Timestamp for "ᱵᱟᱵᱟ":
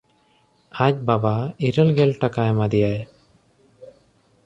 1.09-1.35